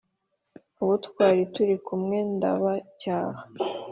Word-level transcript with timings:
abo 0.79 0.93
twari 1.05 1.41
turi 1.53 1.75
kumwe 1.85 2.17
ndabacyaha 2.33 3.41